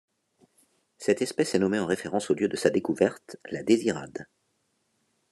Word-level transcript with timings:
Cette 0.97 1.21
espèce 1.21 1.53
est 1.53 1.59
nommée 1.59 1.77
en 1.77 1.85
référence 1.85 2.31
au 2.31 2.33
lieu 2.33 2.47
de 2.47 2.55
sa 2.55 2.71
découverte, 2.71 3.37
La 3.51 3.61
Désirade. 3.61 4.25